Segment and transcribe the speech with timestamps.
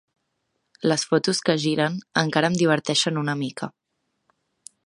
[0.91, 3.73] Les fotos que giren encara em diverteixen una mica.